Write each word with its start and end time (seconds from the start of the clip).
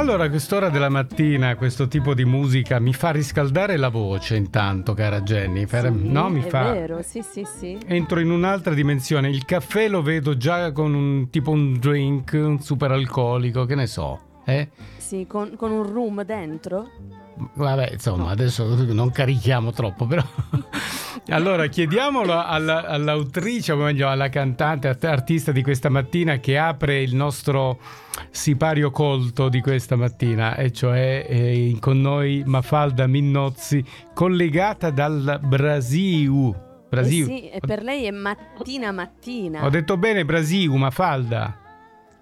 Allora, 0.00 0.24
a 0.24 0.30
quest'ora 0.30 0.70
della 0.70 0.88
mattina 0.88 1.54
questo 1.56 1.86
tipo 1.86 2.14
di 2.14 2.24
musica 2.24 2.78
mi 2.78 2.94
fa 2.94 3.10
riscaldare 3.10 3.76
la 3.76 3.90
voce 3.90 4.34
intanto, 4.34 4.94
cara 4.94 5.20
Jennifer. 5.20 5.92
Sì, 5.92 6.08
no, 6.08 6.30
mi 6.30 6.42
è 6.42 6.48
fa... 6.48 6.72
vero, 6.72 7.02
sì, 7.02 7.20
sì, 7.20 7.44
sì. 7.44 7.78
Entro 7.86 8.18
in 8.18 8.30
un'altra 8.30 8.72
dimensione. 8.72 9.28
Il 9.28 9.44
caffè 9.44 9.88
lo 9.88 10.00
vedo 10.00 10.38
già 10.38 10.72
con 10.72 10.94
un 10.94 11.28
tipo 11.28 11.50
un 11.50 11.78
drink, 11.78 12.32
un 12.32 12.62
super 12.62 12.92
alcolico, 12.92 13.66
che 13.66 13.74
ne 13.74 13.86
so. 13.86 14.29
Eh? 14.44 14.68
Sì, 14.96 15.26
con, 15.26 15.54
con 15.56 15.70
un 15.70 15.82
room 15.82 16.24
dentro. 16.24 16.88
Vabbè, 17.54 17.90
insomma, 17.92 18.30
adesso 18.30 18.64
non 18.92 19.10
carichiamo 19.10 19.70
troppo, 19.72 20.06
però. 20.06 20.22
allora, 21.28 21.66
chiediamolo 21.66 22.38
alla- 22.38 22.86
all'autrice, 22.86 23.72
o 23.72 23.76
meglio 23.76 24.08
alla 24.08 24.28
cantante, 24.28 24.88
art- 24.88 25.04
artista 25.04 25.52
di 25.52 25.62
questa 25.62 25.88
mattina 25.88 26.38
che 26.38 26.58
apre 26.58 27.00
il 27.00 27.14
nostro 27.14 27.78
sipario 28.30 28.90
colto 28.90 29.48
di 29.48 29.60
questa 29.60 29.96
mattina, 29.96 30.56
e 30.56 30.70
cioè 30.70 31.26
eh, 31.28 31.76
con 31.80 32.00
noi 32.00 32.42
Mafalda 32.44 33.06
Minnozzi, 33.06 33.82
collegata 34.12 34.90
dal 34.90 35.40
Brasiu. 35.42 36.54
Brasiu. 36.90 37.26
Eh 37.26 37.50
sì, 37.52 37.66
per 37.66 37.82
lei 37.82 38.04
è 38.04 38.10
mattina 38.10 38.90
mattina. 38.92 39.64
Ho 39.64 39.70
detto 39.70 39.96
bene 39.96 40.24
Brasiu, 40.24 40.74
Mafalda. 40.74 41.59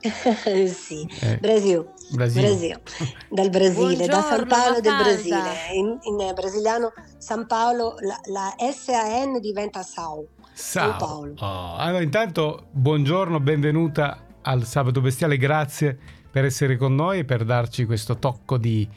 sì, 0.68 1.08
Eh, 1.20 1.38
Brasil, 1.38 1.84
Brasiu. 2.10 2.40
Brasil, 2.40 2.80
dal 3.28 3.50
Brasile, 3.50 4.06
da 4.06 4.22
San 4.22 4.46
Buongiorno, 4.46 4.46
Paolo 4.46 4.80
del. 4.80 4.96
Brasile. 4.96 5.50
In, 5.74 5.98
in 6.02 6.32
brasiliano 6.34 6.92
San 7.18 7.46
Paolo, 7.46 7.96
la, 8.00 8.18
la 8.26 8.54
SAN 8.72 9.40
diventa 9.40 9.82
SAU. 9.82 10.26
Sao. 10.52 10.90
Sao 10.90 10.96
Paolo. 10.96 11.34
Oh, 11.38 11.76
allora, 11.76 12.02
intanto, 12.02 12.66
buongiorno, 12.70 13.40
benvenuta 13.40 14.24
al 14.42 14.64
Sabato 14.64 15.00
Bestiale, 15.00 15.36
grazie 15.36 15.98
per 16.30 16.44
essere 16.44 16.76
con 16.76 16.94
noi 16.94 17.20
e 17.20 17.24
per 17.24 17.44
darci 17.44 17.84
questo 17.84 18.18
tocco 18.18 18.56
di, 18.56 18.88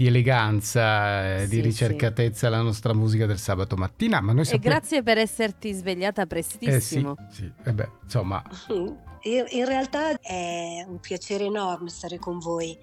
di 0.00 0.06
eleganza, 0.06 1.40
eh, 1.40 1.46
di 1.46 1.56
Sì, 1.56 1.60
ricercatezza 1.60 2.46
alla 2.46 2.62
nostra 2.62 2.94
musica 2.94 3.26
del 3.26 3.38
sabato 3.38 3.76
mattina. 3.76 4.22
Ma 4.22 4.32
noi 4.32 4.42
E 4.42 4.44
sappiamo... 4.46 4.76
grazie 4.76 5.02
per 5.02 5.18
esserti 5.18 5.72
svegliata 5.74 6.22
Eh 6.22 6.24
sì, 6.24 6.28
prestissimo. 6.28 7.14
sì, 7.30 7.52
eh 7.64 7.72
beh, 7.74 7.88
insomma, 8.04 8.42
Io- 9.24 9.44
in 9.50 9.66
realtà 9.66 10.18
è 10.18 10.82
un 10.88 10.98
piacere 11.00 11.44
enorme 11.44 11.90
stare 11.90 12.18
con 12.18 12.38
voi 12.38 12.74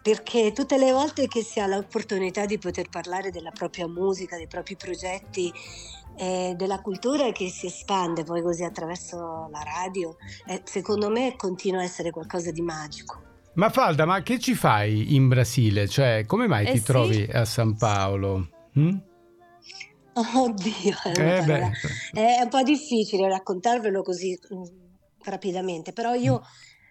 perché 0.00 0.52
tutte 0.52 0.78
le 0.78 0.90
volte 0.92 1.26
che 1.28 1.42
si 1.42 1.60
ha 1.60 1.66
l'opportunità 1.66 2.46
di 2.46 2.56
poter 2.56 2.88
parlare 2.88 3.30
della 3.30 3.50
propria 3.50 3.86
musica, 3.86 4.36
dei 4.36 4.48
propri 4.48 4.74
progetti, 4.74 5.52
eh, 6.16 6.54
della 6.56 6.80
cultura 6.80 7.30
che 7.32 7.50
si 7.50 7.66
espande 7.66 8.24
poi 8.24 8.40
così 8.40 8.64
attraverso 8.64 9.48
la 9.52 9.62
radio, 9.62 10.16
eh, 10.46 10.62
secondo 10.64 11.10
me 11.10 11.36
continua 11.36 11.80
a 11.80 11.84
essere 11.84 12.10
qualcosa 12.10 12.50
di 12.50 12.62
magico. 12.62 13.31
Mafalda, 13.54 14.06
ma 14.06 14.22
che 14.22 14.38
ci 14.38 14.54
fai 14.54 15.14
in 15.14 15.28
Brasile? 15.28 15.86
Cioè, 15.86 16.24
come 16.26 16.46
mai 16.46 16.66
Eh 16.66 16.72
ti 16.72 16.78
sì. 16.78 16.84
trovi 16.84 17.28
a 17.30 17.44
San 17.44 17.76
Paolo? 17.76 18.48
Mm? 18.78 18.96
Oddio, 20.36 20.96
Eh 21.16 21.42
beh, 21.42 21.70
è 22.12 22.40
un 22.42 22.48
po' 22.48 22.62
difficile 22.62 23.28
raccontarvelo 23.28 24.02
così 24.02 24.38
mm, 24.54 24.62
rapidamente, 25.24 25.92
però 25.92 26.14
io 26.14 26.42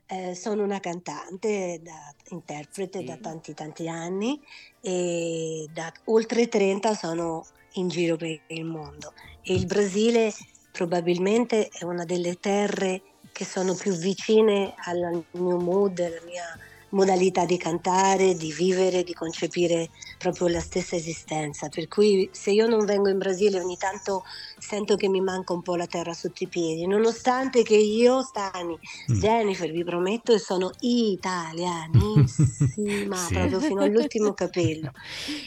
eh, 0.08 0.36
sono 0.36 0.64
una 0.64 0.80
cantante, 0.80 1.80
da, 1.84 2.14
interprete 2.30 3.04
da 3.04 3.18
tanti 3.18 3.54
tanti 3.54 3.88
anni 3.88 4.40
e 4.82 5.68
da 5.72 5.92
oltre 6.06 6.48
30 6.48 6.94
sono 6.96 7.46
in 7.74 7.88
giro 7.88 8.18
per 8.18 8.42
il 8.48 8.66
mondo 8.66 9.14
e 9.42 9.54
il 9.54 9.66
Brasile 9.66 10.34
probabilmente 10.72 11.70
è 11.70 11.86
una 11.86 12.04
delle 12.06 12.36
terre 12.36 13.02
che 13.32 13.46
sono 13.46 13.76
più 13.76 13.94
vicine 13.94 14.74
al 14.86 15.26
mio 15.32 15.58
mood, 15.58 16.00
alla 16.00 16.22
mia 16.26 16.46
modalità 16.90 17.46
di 17.46 17.56
cantare, 17.58 18.36
di 18.36 18.52
vivere, 18.52 19.04
di 19.04 19.14
concepire 19.14 19.90
proprio 20.18 20.48
la 20.48 20.60
stessa 20.60 20.96
esistenza. 20.96 21.70
Per 21.70 21.88
cui 21.88 22.30
se 22.34 22.52
io 22.52 22.68
non 22.68 22.84
vengo 22.86 23.08
in 23.10 23.18
Brasile 23.18 23.60
ogni 23.62 23.78
tanto 23.78 24.24
sento 24.58 24.96
che 24.98 25.08
mi 25.08 25.22
manca 25.22 25.54
un 25.54 25.62
po' 25.62 25.76
la 25.76 25.86
terra 25.88 26.14
sotto 26.14 26.44
i 26.44 26.48
piedi, 26.50 26.86
nonostante 26.88 27.64
che 27.64 27.76
io, 27.78 28.22
Stani, 28.24 28.78
Mm. 29.10 29.22
Jennifer, 29.22 29.72
vi 29.72 29.84
prometto, 29.84 30.38
sono 30.38 30.70
italianissima, 30.80 32.30
Sì. 33.16 33.32
proprio 33.32 33.62
fino 33.62 33.82
all'ultimo 33.84 34.34
capello. 34.34 34.92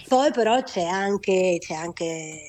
Poi 0.07 0.31
però 0.33 0.63
c'è 0.63 0.83
anche, 0.85 1.57
c'è 1.61 1.75
anche 1.75 2.41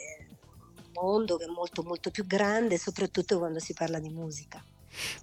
un 0.78 0.92
mondo 0.94 1.38
che 1.38 1.46
è 1.46 1.48
molto 1.48 1.84
molto 1.84 2.10
più 2.12 2.26
grande, 2.26 2.78
soprattutto 2.78 3.38
quando 3.38 3.60
si 3.60 3.74
parla 3.74 4.00
di 4.00 4.10
musica. 4.10 4.66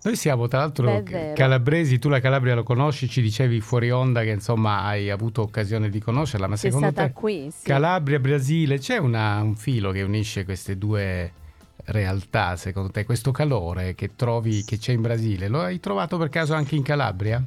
Noi 0.02 0.16
siamo 0.16 0.48
tra 0.48 0.58
l'altro 0.60 1.00
Beh, 1.00 1.32
calabresi, 1.34 1.98
tu 1.98 2.08
la 2.08 2.20
Calabria 2.20 2.54
lo 2.54 2.62
conosci, 2.62 3.08
ci 3.08 3.22
dicevi 3.22 3.60
fuori 3.60 3.90
onda 3.90 4.22
che 4.22 4.30
insomma 4.30 4.82
hai 4.82 5.10
avuto 5.10 5.42
occasione 5.42 5.88
di 5.88 6.00
conoscerla, 6.00 6.46
ma 6.46 6.56
Sei 6.56 6.70
secondo 6.70 6.92
stata 6.92 7.08
te 7.08 7.12
qui, 7.14 7.50
sì. 7.50 7.66
Calabria, 7.66 8.18
Brasile, 8.18 8.78
c'è 8.78 8.96
una- 8.98 9.40
un 9.40 9.54
filo 9.56 9.90
che 9.92 10.02
unisce 10.02 10.44
queste 10.44 10.76
due 10.76 11.32
realtà, 11.86 12.56
secondo 12.56 12.90
te? 12.90 13.04
Questo 13.04 13.30
calore 13.32 13.94
che 13.94 14.14
trovi 14.16 14.64
che 14.64 14.78
c'è 14.78 14.92
in 14.92 15.00
Brasile, 15.02 15.48
lo 15.48 15.60
hai 15.62 15.80
trovato 15.80 16.16
per 16.18 16.28
caso 16.28 16.54
anche 16.54 16.74
in 16.76 16.82
Calabria? 16.82 17.42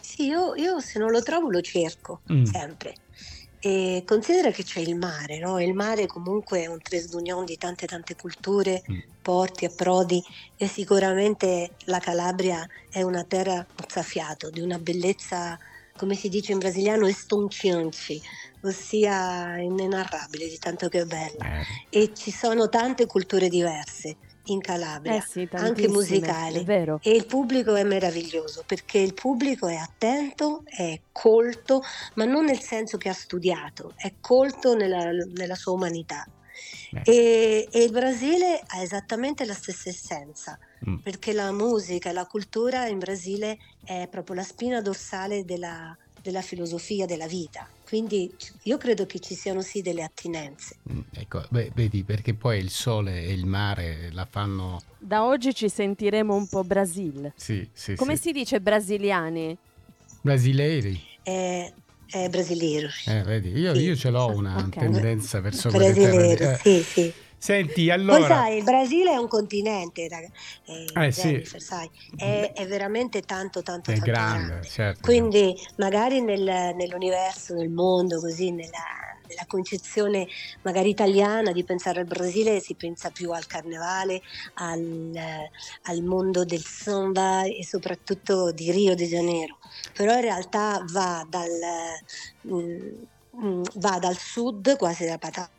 Sì, 0.00 0.26
io, 0.26 0.54
io 0.54 0.80
se 0.80 0.98
non 0.98 1.10
lo 1.10 1.22
trovo 1.22 1.50
lo 1.50 1.60
cerco 1.60 2.20
Mm. 2.32 2.44
sempre. 2.44 2.94
E 3.60 4.02
considera 4.06 4.50
che 4.52 4.62
c'è 4.62 4.78
il 4.80 4.94
mare, 4.96 5.38
no? 5.38 5.60
Il 5.60 5.74
mare 5.74 6.06
comunque 6.06 6.62
è 6.62 6.66
un 6.66 6.80
tres 6.80 7.08
d'union 7.08 7.44
di 7.44 7.56
tante 7.56 7.86
tante 7.86 8.14
culture, 8.14 8.80
Mm. 8.88 9.00
porti, 9.20 9.64
approdi 9.64 10.22
e 10.54 10.68
sicuramente 10.68 11.74
la 11.86 11.98
Calabria 11.98 12.64
è 12.88 13.02
una 13.02 13.24
terra 13.24 13.66
mozzafiato, 13.74 14.50
di 14.50 14.60
una 14.60 14.78
bellezza, 14.78 15.56
come 15.96 16.14
si 16.14 16.28
dice 16.28 16.52
in 16.52 16.58
brasiliano, 16.58 17.06
estonchiante, 17.08 18.20
ossia 18.60 19.58
inenarrabile 19.58 20.46
di 20.46 20.58
tanto 20.58 20.86
che 20.88 21.00
è 21.00 21.04
bella. 21.04 21.44
Eh, 21.44 21.64
E 21.88 22.12
ci 22.14 22.30
sono 22.30 22.68
tante 22.68 23.06
culture 23.06 23.48
diverse 23.48 24.18
in 24.52 24.60
Calabria 24.60 25.16
Eh 25.16 25.20
sì, 25.20 25.48
anche 25.52 25.88
musicali. 25.88 26.64
E 27.02 27.10
il 27.10 27.26
pubblico 27.26 27.74
è 27.74 27.84
meraviglioso 27.84 28.62
perché 28.66 28.98
il 28.98 29.14
pubblico 29.14 29.66
è 29.66 29.76
attento, 29.76 30.62
è 30.64 31.00
colto, 31.12 31.82
ma 32.14 32.24
non 32.24 32.44
nel 32.44 32.60
senso 32.60 32.98
che 32.98 33.08
ha 33.08 33.14
studiato, 33.14 33.92
è 33.96 34.14
colto 34.20 34.74
nella, 34.74 35.10
nella 35.34 35.54
sua 35.54 35.72
umanità. 35.72 36.26
beh, 36.90 37.02
E, 37.04 37.68
e 37.70 37.82
il 37.82 37.90
Brasile 37.90 38.62
ha 38.66 38.82
esattamente 38.82 39.44
la 39.44 39.54
stessa 39.54 39.88
essenza, 39.88 40.58
mm. 40.88 40.96
perché 40.96 41.32
la 41.32 41.52
musica 41.52 42.10
e 42.10 42.12
la 42.12 42.26
cultura 42.26 42.86
in 42.86 42.98
Brasile 42.98 43.58
è 43.84 44.08
proprio 44.10 44.36
la 44.36 44.42
spina 44.42 44.80
dorsale 44.80 45.44
della, 45.44 45.96
della 46.22 46.42
filosofia 46.42 47.06
della 47.06 47.26
vita. 47.26 47.68
Quindi 47.84 48.34
io 48.64 48.76
credo 48.76 49.06
che 49.06 49.18
ci 49.18 49.34
siano 49.34 49.60
sì 49.62 49.80
delle 49.80 50.02
attinenze. 50.02 50.76
Mm, 50.92 51.00
Ecco, 51.14 51.44
beh, 51.50 51.72
vedi, 51.74 52.02
perché 52.04 52.34
poi 52.34 52.58
il 52.58 52.70
sole 52.70 53.22
e 53.22 53.32
il 53.32 53.46
mare 53.46 54.10
la 54.12 54.26
fanno... 54.30 54.80
Da 54.98 55.24
oggi 55.24 55.54
ci 55.54 55.68
sentiremo 55.68 56.34
un 56.34 56.46
po' 56.48 56.64
Brasil. 56.64 57.32
Sì, 57.36 57.68
sì, 57.72 57.94
Come 57.94 58.16
sì. 58.16 58.22
si 58.22 58.32
dice 58.32 58.60
brasiliani? 58.60 59.56
Brasileiri. 60.20 61.00
È, 61.22 61.72
è 62.10 62.28
brasileiro. 62.28 62.88
Eh, 63.06 63.22
vedi, 63.22 63.50
io, 63.52 63.74
Sì. 63.74 63.80
io 63.82 63.96
ce 63.96 64.10
l'ho 64.10 64.26
una 64.28 64.64
Ok. 64.64 64.70
tendenza 64.76 65.40
verso 65.40 65.70
quelle 65.70 65.92
terre 65.94 66.10
Brasileiro. 66.10 66.50
Eh, 66.50 66.56
sì, 66.56 66.82
sì. 66.82 67.12
Senti, 67.40 67.84
Poi 67.86 67.92
allora... 67.92 68.26
sai, 68.26 68.58
il 68.58 68.64
Brasile 68.64 69.12
è 69.12 69.16
un 69.16 69.28
continente, 69.28 70.08
raga- 70.08 70.28
eh, 70.66 71.06
Eh, 71.06 71.12
sì. 71.12 71.42
Sai, 71.58 71.88
è, 72.16 72.52
è 72.52 72.66
veramente 72.66 73.22
tanto, 73.22 73.62
tanto, 73.62 73.90
È 73.90 73.94
tanto 73.94 74.10
grande, 74.10 74.46
grande. 74.48 74.68
certo. 74.68 75.00
Quindi 75.02 75.54
magari 75.76 76.20
nel- 76.20 76.74
nell'universo, 76.74 77.54
nel 77.54 77.70
mondo, 77.70 78.18
così, 78.18 78.50
nella, 78.50 78.82
nella 79.28 79.44
concezione 79.46 80.26
magari 80.62 80.88
italiana 80.90 81.52
di 81.52 81.62
pensare 81.64 82.00
al 82.00 82.06
Brasile 82.06 82.60
si 82.60 82.74
pensa 82.74 83.10
più 83.10 83.30
al 83.30 83.46
carnevale, 83.46 84.20
al, 84.54 85.12
al 85.82 86.02
mondo 86.02 86.44
del 86.44 86.64
samba 86.64 87.44
e 87.44 87.64
soprattutto 87.64 88.50
di 88.52 88.72
Rio 88.72 88.94
de 88.96 89.06
Janeiro. 89.06 89.58
Però 89.92 90.12
in 90.14 90.22
realtà 90.22 90.82
va 90.92 91.24
dal, 91.28 91.50
mm, 92.52 93.02
mm, 93.44 93.62
va 93.76 93.98
dal 93.98 94.16
sud, 94.16 94.76
quasi 94.76 95.04
dalla 95.04 95.18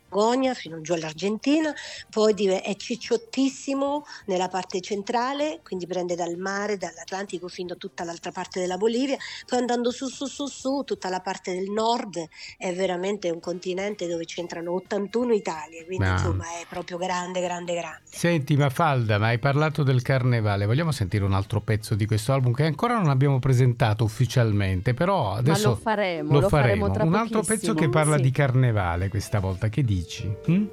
Patagonia, 0.10 0.54
fino 0.56 0.82
giù 0.82 0.94
all'Argentina, 0.94 1.74
poi 2.10 2.34
è 2.48 2.76
cicciottissimo 2.76 4.06
nella 4.26 4.48
parte 4.48 4.82
centrale, 4.82 5.60
quindi 5.64 5.86
prende 5.86 6.16
dal 6.16 6.36
mare, 6.38 6.78
dall'Atlantico 6.78 7.48
fino 7.48 7.74
a 7.74 7.76
tutta 7.76 8.04
l'altra 8.04 8.32
parte 8.32 8.60
della 8.60 8.78
Bolivia, 8.78 9.18
poi 9.46 9.60
andando 9.60 9.92
su 9.92 10.08
su 10.08 10.26
su 10.26 10.48
su, 10.48 10.84
tutta 10.84 11.10
la 11.10 11.20
parte 11.20 11.54
del 11.54 11.70
nord 11.70 12.28
è 12.58 12.74
veramente 12.74 13.30
un 13.30 13.40
continente 13.40 14.08
dove 14.08 14.26
c'entrano 14.26 14.74
81 14.74 15.34
Italie, 15.34 15.86
quindi 15.86 16.06
Ah. 16.06 16.14
insomma 16.14 16.46
è 16.60 16.66
proprio 16.68 16.98
grande, 16.98 17.42
grande, 17.42 17.74
grande. 17.74 18.02
Senti 18.06 18.56
Mafalda, 18.56 19.20
ma 19.20 19.28
hai 19.28 19.38
parlato 19.40 19.84
del 19.84 20.02
carnevale, 20.02 20.66
vogliamo 20.66 20.92
sentire 20.92 21.24
un 21.24 21.34
altro 21.34 21.62
pezzo 21.62 21.94
di 21.94 22.06
questo 22.06 22.34
album 22.34 22.54
che 22.54 22.64
ancora 22.64 22.96
non 22.96 23.10
abbiamo 23.10 23.38
presentato 23.40 24.04
ufficialmente, 24.04 24.94
però 24.94 25.34
adesso 25.34 25.68
Ma 25.70 25.70
lo 25.70 25.76
faremo, 25.76 26.32
lo 26.34 26.40
lo 26.40 26.50
faremo 26.50 26.90
tra 26.90 27.04
Un 27.04 27.16
altro 27.16 27.42
pezzo 27.42 27.74
che 27.74 27.90
parla 27.90 28.16
sì. 28.16 28.24
di 28.24 28.32
carnevale 28.32 29.10
questa 29.10 29.40
volta, 29.40 29.70
che 29.70 29.84
dici? 29.84 29.99
Mm? 30.50 30.66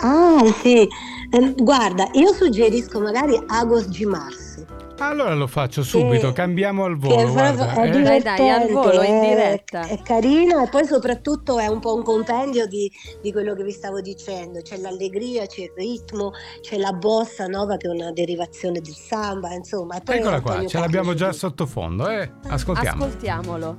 Ah 0.00 0.44
sì, 0.60 0.86
Eh, 1.30 1.54
guarda, 1.56 2.08
io 2.12 2.32
suggerisco 2.32 3.00
magari 3.00 3.40
Agos 3.46 3.86
de 3.86 4.06
Marzo. 4.06 4.64
Allora 4.98 5.34
lo 5.34 5.46
faccio 5.46 5.82
subito, 5.82 6.28
Che- 6.28 6.32
cambiamo 6.32 6.84
al 6.84 6.98
che 6.98 7.08
volo. 7.08 7.32
guarda, 7.32 7.74
è 7.74 7.88
eh. 7.88 8.02
Dai, 8.02 8.22
dai, 8.22 8.48
al 8.48 8.68
volo, 8.70 9.02
in 9.02 9.20
divertente, 9.20 9.34
diretta. 9.34 9.80
È, 9.82 9.98
è 9.98 10.02
carino 10.02 10.62
e 10.62 10.68
poi 10.68 10.86
soprattutto 10.86 11.58
è 11.58 11.66
un 11.66 11.80
po' 11.80 11.94
un 11.94 12.02
compendio 12.02 12.66
di, 12.66 12.90
di 13.20 13.30
quello 13.32 13.54
che 13.54 13.62
vi 13.62 13.72
stavo 13.72 14.00
dicendo. 14.00 14.62
C'è 14.62 14.78
l'allegria, 14.78 15.44
c'è 15.46 15.62
il 15.62 15.72
ritmo, 15.76 16.32
c'è 16.62 16.78
la 16.78 16.92
bossa 16.92 17.46
nova 17.46 17.76
che 17.76 17.88
è 17.88 17.90
una 17.90 18.10
derivazione 18.12 18.80
del 18.80 18.94
samba, 18.94 19.52
insomma. 19.52 19.96
E 19.96 20.00
poi 20.02 20.16
Eccola 20.16 20.40
qua, 20.40 20.66
ce 20.66 20.78
l'abbiamo 20.78 21.12
già 21.12 21.32
sottofondo, 21.32 22.08
eh? 22.08 22.30
Ascoltiamo. 22.48 23.04
Ascoltiamolo. 23.04 23.76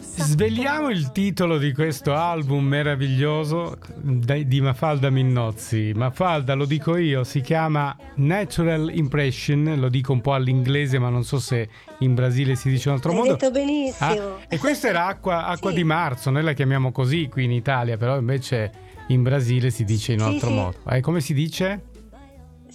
Svegliamo 0.00 0.90
il 0.90 1.10
titolo 1.10 1.58
di 1.58 1.72
questo 1.72 2.14
album 2.14 2.66
meraviglioso 2.66 3.76
di 4.00 4.60
Mafalda 4.60 5.10
Minnozzi. 5.10 5.90
Mafalda, 5.92 6.54
lo 6.54 6.66
dico 6.66 6.96
io, 6.96 7.24
si 7.24 7.40
chiama 7.40 7.96
Natural 8.14 8.90
Impression, 8.94 9.74
lo 9.80 9.88
dico 9.88 10.12
un 10.12 10.20
po' 10.20 10.34
all'inglese, 10.34 11.00
ma 11.00 11.08
non 11.08 11.24
so 11.24 11.40
se 11.40 11.68
in 11.98 12.14
Brasile 12.14 12.54
si 12.54 12.70
dice 12.70 12.84
in 12.88 12.90
un 12.90 12.94
altro 12.96 13.10
Hai 13.10 13.16
modo. 13.18 13.30
detto 13.32 13.50
benissimo. 13.50 14.08
Ah, 14.08 14.38
e 14.48 14.56
questa 14.58 14.86
era 14.88 15.06
acqua, 15.06 15.46
acqua 15.46 15.70
Sì. 15.70 15.76
di 15.76 15.84
marzo, 15.84 16.30
noi 16.30 16.44
la 16.44 16.52
chiamiamo 16.52 16.92
così 16.92 17.26
qui 17.28 17.42
in 17.42 17.50
Italia, 17.52 17.96
però 17.96 18.16
invece 18.16 18.70
in 19.08 19.22
Brasile 19.24 19.70
si 19.70 19.82
dice 19.84 20.12
in 20.12 20.20
un 20.20 20.28
Sì, 20.28 20.32
altro 20.34 20.48
sì. 20.48 20.54
modo. 20.54 20.76
Eh, 20.90 21.00
come 21.00 21.20
si 21.20 21.34
dice? 21.34 21.80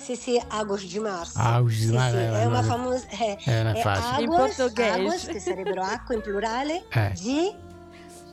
Sì, 0.04 0.16
sì, 0.16 0.42
Águas 0.48 0.84
de 0.92 1.00
Março. 1.00 1.38
Águas 1.40 1.74
de 1.80 1.86
Sì, 1.86 1.92
Março, 1.94 2.18
sì, 2.18 2.24
eh, 2.24 2.32
è 2.42 2.46
una 2.46 2.64
famosa... 2.64 3.06
È, 3.08 3.38
è 3.46 3.60
una 3.62 3.74
è 3.74 3.82
facile. 3.82 4.24
In 4.24 4.32
águas, 4.32 4.56
portoghese. 4.56 4.90
águas, 4.90 5.26
che 5.26 5.40
sarebbero 5.40 5.82
acque 5.84 6.16
in 6.16 6.22
plurale, 6.22 6.86
Eh. 6.92 7.14
di, 7.22 7.54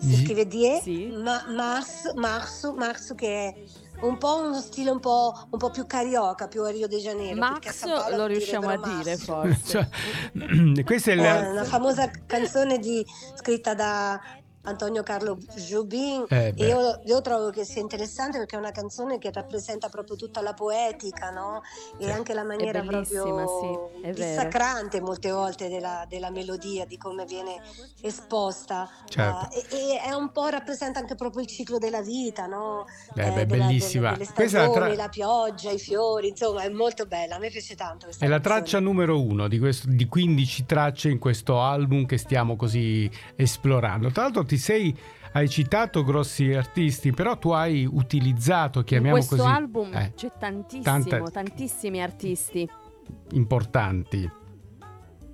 Di- 0.01 0.15
si 0.15 0.25
scrive 0.25 0.47
die, 0.47 0.81
Sì. 0.83 1.07
ma, 1.23 1.45
marzo, 1.55 2.13
marzo, 2.15 2.73
marzo 2.75 3.15
che 3.15 3.27
è 3.49 3.55
un 4.01 4.17
po' 4.17 4.37
uno 4.43 4.61
stile 4.61 4.91
un 4.91 5.01
po', 5.01 5.35
un 5.51 5.59
po' 5.59 5.71
più 5.71 5.85
carioca, 5.87 6.47
più 6.47 6.63
a 6.63 6.71
Rio 6.71 6.87
de 6.87 6.99
Janeiro. 6.99 7.37
Max 7.37 7.85
lo 8.15 8.27
riusciamo 8.27 8.69
a 8.69 8.77
dire 8.79 9.17
forse. 9.17 9.59
Cioè, 9.67 10.83
questa 10.85 11.11
è 11.11 11.15
È 11.15 11.17
la... 11.17 11.51
una 11.51 11.65
famosa 11.65 12.09
canzone 12.27 12.79
di- 12.79 13.05
scritta 13.37 13.75
da 13.75 14.21
Antonio 14.69 15.03
Carlo 15.03 15.37
Jobim 15.57 16.25
Eh, 16.29 16.53
e 16.57 16.67
io, 16.67 17.01
io 17.05 17.21
trovo 17.21 17.51
che 17.51 17.65
sia 17.65 17.81
interessante 17.81 18.39
perché 18.39 18.57
è 18.57 18.59
una 18.59 18.71
canzone 18.71 19.19
che 19.19 19.31
rappresenta 19.33 19.89
proprio 19.89 20.17
tutta 20.17 20.41
la 20.43 20.55
poetica 20.55 21.31
no? 21.31 21.63
e 21.99 22.05
Sì. 22.05 22.11
anche 22.11 22.35
la 22.35 22.45
maniera 22.45 22.81
bellissima, 22.83 23.43
proprio 23.45 23.91
sì, 24.03 24.13
dissacrante 24.13 25.01
molte 25.01 25.31
volte 25.31 25.69
della, 25.69 26.05
della 26.09 26.31
melodia, 26.31 26.85
di 26.85 26.97
come 26.97 27.25
viene 27.25 27.61
esposta 28.03 28.89
Certo. 29.09 29.55
eh, 29.55 29.67
e, 29.77 29.95
e 29.95 30.01
è 30.01 30.13
un 30.13 30.31
po' 30.33 30.49
rappresenta 30.49 30.99
anche 30.99 31.15
proprio 31.15 31.43
il 31.43 31.49
ciclo 31.49 31.79
della 31.79 32.03
vita 32.03 32.47
no? 32.47 32.87
Eh, 33.15 33.31
beh, 33.31 33.47
della- 33.47 33.67
bellissima. 33.67 34.13
delle 34.13 34.27
Questa 34.33 34.59
è 34.59 34.61
la 34.67 34.71
stagioni, 34.73 34.95
tra- 34.95 35.03
la 35.05 35.09
pioggia, 35.09 35.71
i 35.71 35.79
fiori 35.79 36.29
insomma 36.29 36.63
è 36.63 36.69
molto 36.69 37.07
bella, 37.07 37.37
a 37.37 37.39
me 37.39 37.51
piace 37.51 37.75
tanto 37.75 38.07
questa 38.07 38.25
È 38.25 38.29
la 38.29 38.41
traccia 38.41 38.79
numero 38.81 39.21
uno 39.21 39.49
di, 39.49 39.59
questo- 39.59 39.89
di 39.89 40.07
15 40.07 40.67
tracce 40.67 41.09
in 41.11 41.19
questo 41.19 41.61
album 41.61 42.07
che 42.07 42.19
stiamo 42.19 42.57
così 42.57 43.11
esplorando. 43.37 44.11
Tra 44.11 44.23
l'altro 44.25 44.45
ti 44.45 44.58
sei, 44.59 44.97
hai 45.33 45.49
citato 45.49 46.03
grossi 46.05 46.53
artisti, 46.53 47.13
però 47.13 47.39
tu 47.39 47.51
hai 47.51 47.87
utilizzato, 47.91 48.81
In 48.81 48.85
chiamiamo 48.85 49.17
questo 49.17 49.37
così, 49.37 49.49
album 49.49 49.95
eh, 49.95 50.13
c'è 50.15 50.31
tantissimo, 50.39 50.83
tante- 50.83 51.23
tantissimi 51.33 52.03
artisti. 52.03 52.69
importanti. 53.33 54.31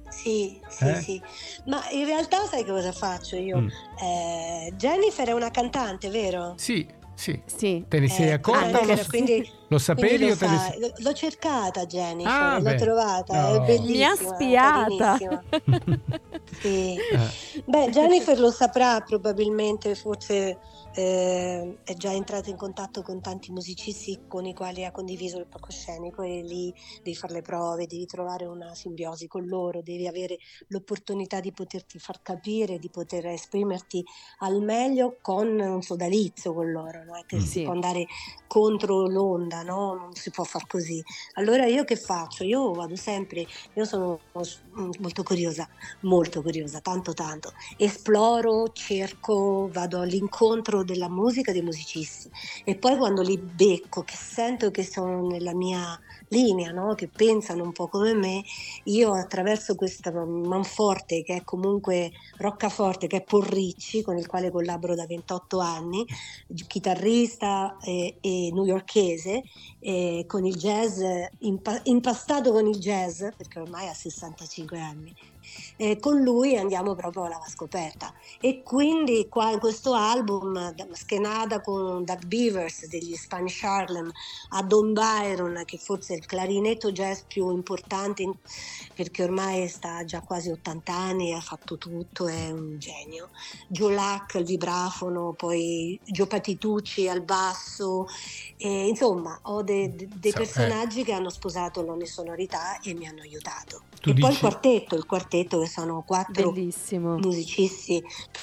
Sì, 0.09 0.61
sì, 0.69 0.85
Eh? 0.85 0.95
sì. 1.01 1.23
Ma 1.67 1.81
in 1.91 2.05
realtà 2.05 2.45
sai 2.45 2.63
che 2.63 2.71
cosa 2.71 2.93
faccio 2.93 3.35
io? 3.37 3.59
Mm. 3.63 3.69
Eh, 4.01 4.73
Jennifer 4.77 5.27
è 5.29 5.33
una 5.33 5.51
cantante, 5.51 6.09
vero? 6.09 6.55
Sì, 6.57 6.87
sì. 7.15 7.41
Sì. 7.47 7.85
Te 7.89 7.99
ne 7.99 8.09
sei 8.09 8.29
Eh, 8.29 8.33
accorta 8.33 8.79
o 8.81 8.85
lo, 8.85 8.97
quindi, 9.09 9.45
lo 9.69 9.79
sapevi 9.79 10.09
quindi 10.19 10.27
lo 10.27 10.33
o 10.35 10.37
te 10.37 10.47
ne 10.47 10.57
sai. 10.59 10.71
sei... 10.71 10.81
L- 10.81 10.93
L'ho 11.03 11.13
cercata 11.15 11.85
Jennifer, 11.87 12.31
Ah, 12.33 12.57
l'ho 12.59 12.63
beh. 12.63 12.75
trovata, 12.77 13.49
Oh. 13.51 13.55
è 13.63 13.67
bellissima. 13.67 13.97
Mi 13.97 14.05
ha 14.05 14.15
spiata. 14.87 15.19
Sì. 16.61 16.97
Eh, 17.75 17.87
Beh, 17.87 17.91
Jennifer 17.91 18.39
lo 18.39 18.53
saprà 18.53 19.01
probabilmente, 19.01 19.97
forse 19.97 20.59
eh, 20.93 21.81
è 21.83 21.95
già 21.95 22.13
entrata 22.13 22.49
in 22.49 22.57
contatto 22.57 23.03
con 23.03 23.21
tanti 23.21 23.51
musicisti 23.51 24.23
con 24.29 24.47
i 24.47 24.55
quali 24.55 24.85
ha 24.85 24.93
condiviso 24.93 25.39
il 25.41 25.49
palcoscenico 25.49 26.23
e 26.23 26.43
lì 26.43 26.73
devi 27.03 27.17
fare 27.17 27.33
le 27.35 27.43
prove, 27.43 27.87
devi 27.87 28.07
trovare 28.07 28.47
una 28.47 28.75
simbiosi 28.75 29.27
con 29.27 29.45
loro, 29.47 29.83
devi 29.83 30.07
avere 30.07 30.37
l'opportunità 30.69 31.41
di 31.41 31.53
poterti 31.53 31.99
far 31.99 32.23
capire, 32.23 32.79
di 32.79 32.91
poter 32.91 33.27
esprimerti 33.27 34.05
al 34.39 34.61
meglio 34.63 35.19
con 35.21 35.59
un 35.59 35.83
sodalizio 35.83 36.55
con 36.55 36.71
loro, 36.71 37.03
no? 37.05 37.23
Che 37.27 37.37
Mm. 37.37 37.41
si 37.41 37.47
Sì. 37.47 37.63
può 37.63 37.73
andare 37.73 38.07
contro 38.47 39.09
l'onda, 39.09 39.63
no? 39.63 39.95
Non 39.95 40.13
si 40.15 40.31
può 40.31 40.45
far 40.45 40.67
così. 40.67 41.03
Allora 41.35 41.67
io 41.67 41.83
che 41.85 41.97
faccio? 41.97 42.45
Io 42.45 42.73
vado 42.73 42.95
sempre, 42.97 43.45
io 43.73 43.85
sono 43.85 44.23
molto 45.01 45.23
curiosa, 45.23 45.67
molto 46.03 46.43
curiosa, 46.43 46.81
tanto 46.81 47.13
tanto. 47.15 47.53
Esploro, 47.77 48.71
cerco, 48.73 49.69
vado 49.73 50.01
all'incontro 50.01 50.85
della 50.85 51.09
musica 51.09 51.53
dei 51.53 51.63
musicisti 51.63 52.31
e 52.65 52.79
poi 52.79 52.97
quando 52.97 53.23
li 53.23 53.39
becco, 53.39 54.03
che 54.03 54.17
sento 54.17 54.71
che 54.71 54.85
sono 54.85 55.27
nella 55.27 55.55
mia 55.55 55.99
linea, 56.29 56.71
no? 56.71 56.95
che 56.95 57.11
pensano 57.15 57.63
un 57.65 57.73
po' 57.73 57.89
come 57.89 58.15
me, 58.15 58.43
io 58.85 59.15
attraverso 59.15 59.75
questa 59.75 60.13
manforte 60.13 61.23
che 61.23 61.37
è 61.37 61.45
comunque 61.45 62.13
roccaforte, 62.37 63.07
che 63.07 63.19
è 63.19 63.25
Porricci, 63.25 64.03
con 64.03 64.17
il 64.19 64.27
quale 64.27 64.51
collaboro 64.51 64.95
da 64.95 65.07
28 65.07 65.59
anni, 65.61 66.05
chitarrista 66.67 67.77
e, 67.81 68.19
e 68.21 68.51
newyorkese, 68.53 69.43
e 69.79 70.25
con 70.27 70.45
il 70.47 70.57
jazz, 70.57 71.01
impa- 71.39 71.81
impastato 71.85 72.53
con 72.53 72.67
il 72.67 72.79
jazz, 72.79 73.23
perché 73.37 73.61
ormai 73.61 73.89
ha 73.89 73.95
65 73.95 74.79
anni. 74.81 75.15
Eh, 75.77 75.99
con 75.99 76.21
lui 76.23 76.57
andiamo 76.57 76.95
proprio 76.95 77.25
alla 77.25 77.41
scoperta. 77.49 78.13
E 78.41 78.63
quindi 78.63 79.29
qua 79.29 79.51
in 79.51 79.59
questo 79.59 79.95
album 79.95 80.75
skenata 80.93 81.61
con 81.61 82.05
Doug 82.05 82.25
Beavers 82.27 82.87
degli 82.87 83.15
Spanish 83.17 83.63
Harlem 83.63 84.11
a 84.51 84.63
Don 84.63 84.93
Byron 84.93 85.63
che 85.65 85.79
forse 85.79 86.15
è 86.15 86.17
il 86.17 86.27
clarinetto 86.27 86.93
jazz 86.93 87.21
più 87.27 87.51
importante 87.51 88.31
perché 88.95 89.25
ormai 89.25 89.69
sta 89.69 90.05
già 90.05 90.21
quasi 90.21 90.51
80 90.51 90.93
anni 90.95 91.33
ha 91.33 91.41
fatto 91.41 91.77
tutto 91.79 92.27
è 92.29 92.51
un 92.51 92.79
genio. 92.79 93.31
Joe 93.69 93.95
Lack 93.95 94.37
al 94.37 94.45
vibrafono 94.45 95.33
poi 95.33 95.99
Gio 96.05 96.27
Patitucci 96.27 97.09
al 97.09 97.23
basso 97.23 98.07
e, 98.57 98.87
insomma 98.89 99.39
ho 99.43 99.63
de- 99.63 99.95
de- 99.95 100.09
dei 100.15 100.31
So, 100.31 100.37
eh. 100.37 100.41
personaggi 100.41 101.05
che 101.05 101.13
hanno 101.13 101.31
sposato 101.31 101.83
l'onisonorità 101.83 102.81
e 102.81 102.95
mi 102.95 103.07
hanno 103.07 103.23
aiutato 103.23 103.83
Tu 104.05 104.11
e 104.11 104.13
poi 104.13 104.23
il 104.25 104.29
dici- 104.29 104.41
quartetto 104.41 104.95
il 104.97 105.07
quartetto 105.07 105.59
che 105.61 105.67
sono 105.67 106.03
quattro 106.03 106.53
Bellissimo. 106.53 107.17
musicisti 107.17 108.03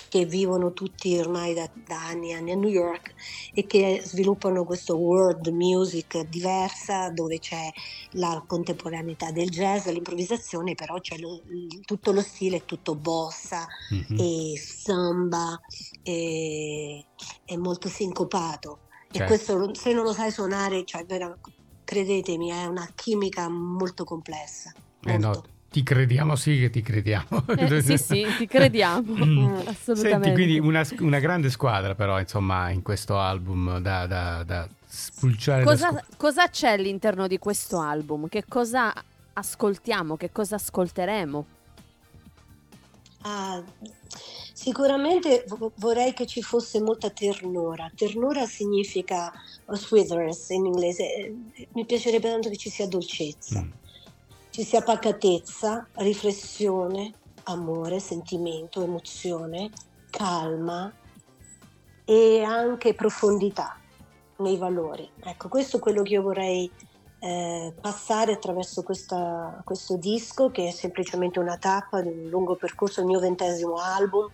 che 0.09 0.25
vivono 0.25 0.73
tutti 0.73 1.15
ormai 1.19 1.53
da, 1.53 1.69
da 1.71 2.03
anni 2.07 2.31
e 2.31 2.33
anni 2.33 2.51
a 2.51 2.55
New 2.55 2.67
York 2.69 3.13
e 3.53 3.67
che 3.67 4.01
sviluppano 4.03 4.65
questo 4.65 4.97
world 4.97 5.45
music 5.49 6.21
diversa 6.23 7.11
dove 7.11 7.37
c'è 7.37 7.69
la 8.13 8.43
contemporaneità 8.47 9.29
del 9.31 9.49
jazz, 9.49 9.85
l'improvvisazione, 9.87 10.73
però 10.73 10.99
c'è 10.99 11.17
lo- 11.19 11.43
tutto 11.85 12.11
lo 12.11 12.21
stile, 12.21 12.57
è 12.57 12.65
tutto 12.65 12.95
bossa 12.95 13.67
Mhm. 13.91 14.17
e 14.19 14.53
samba 14.57 15.59
e 16.01 17.05
è 17.45 17.55
molto 17.55 17.87
sincopato. 17.87 18.79
E 19.11 19.17
Certo. 19.19 19.25
questo 19.27 19.73
se 19.75 19.93
non 19.93 20.05
lo 20.05 20.13
sai 20.13 20.31
suonare, 20.31 20.83
cioè, 20.85 21.05
vera- 21.05 21.37
credetemi, 21.83 22.49
è 22.49 22.65
una 22.65 22.89
chimica 22.95 23.47
molto 23.47 24.05
complessa. 24.05 24.73
Eh 25.03 25.17
no, 25.17 25.43
ti 25.69 25.83
crediamo, 25.83 26.35
sì 26.35 26.59
che 26.59 26.69
ti 26.69 26.81
crediamo. 26.81 27.45
Eh, 27.57 27.81
sì, 27.81 27.97
sì, 27.97 28.25
ti 28.37 28.45
crediamo. 28.49 29.13
Mm. 29.25 29.53
Assolutamente. 29.65 29.95
Senti, 29.95 30.31
quindi 30.33 30.59
una, 30.59 30.85
una 30.99 31.19
grande 31.19 31.49
squadra 31.49 31.95
però, 31.95 32.19
insomma, 32.19 32.69
in 32.69 32.81
questo 32.81 33.17
album 33.17 33.79
da, 33.79 34.05
da, 34.05 34.43
da 34.43 34.67
spulciare. 34.85 35.63
da 35.63 35.69
Cosa, 35.71 35.87
scop- 35.89 36.15
cosa 36.17 36.49
c'è 36.49 36.69
all'interno 36.71 37.27
di 37.27 37.37
questo 37.39 37.79
album? 37.79 38.27
Che 38.27 38.43
cosa 38.47 38.93
ascoltiamo? 39.33 40.17
Che 40.17 40.31
cosa 40.31 40.55
ascolteremo? 40.55 41.45
Ah, 43.23 43.61
sicuramente 44.53 45.45
vo- 45.47 45.71
vorrei 45.75 46.13
che 46.13 46.25
ci 46.25 46.41
fosse 46.41 46.81
molta 46.81 47.09
ternura. 47.11 47.89
Ternura 47.95 48.45
significa 48.45 49.31
sweetness 49.71 50.49
in 50.49 50.65
inglese. 50.65 51.03
Eh, 51.15 51.67
Mi 51.73 51.85
piacerebbe 51.85 52.29
tanto 52.29 52.49
che 52.49 52.57
ci 52.57 52.69
sia 52.69 52.87
dolcezza, 52.87 53.61
Mm. 53.61 53.69
Ci 54.51 54.63
sia 54.63 54.81
pacatezza, 54.81 55.87
riflessione, 55.95 57.13
amore, 57.43 57.99
sentimento, 57.99 58.83
emozione, 58.83 59.71
calma 60.09 60.91
e 62.05 62.43
anche 62.43 62.93
profondità 62.93 63.77
nei 64.37 64.57
valori. 64.57 65.09
Ecco, 65.23 65.47
questo 65.47 65.77
è 65.77 65.79
quello 65.79 66.03
che 66.03 66.13
io 66.13 66.21
vorrei 66.21 66.69
eh, 67.23 67.71
passare 67.79 68.33
attraverso 68.33 68.81
questa- 68.81 69.61
questo 69.63 69.95
disco 69.95 70.49
che 70.49 70.69
è 70.69 70.71
semplicemente 70.71 71.37
una 71.37 71.55
tappa 71.55 72.01
di 72.01 72.07
un 72.07 72.29
lungo 72.29 72.55
percorso, 72.55 73.01
il 73.01 73.05
mio 73.05 73.19
ventesimo 73.19 73.75
album 73.75 74.27